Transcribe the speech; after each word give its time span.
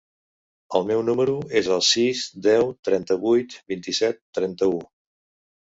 El 0.79 0.87
meu 0.91 1.03
número 1.09 1.35
es 1.61 1.69
el 1.77 1.85
sis, 1.89 2.23
deu, 2.49 2.73
trenta-vuit, 2.89 3.61
vint-i-set, 3.75 4.23
trenta-u. 4.41 4.83